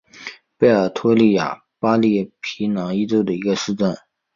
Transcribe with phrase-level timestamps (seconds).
[0.57, 3.95] 贝尔托利尼亚是巴西皮奥伊州的一个市镇。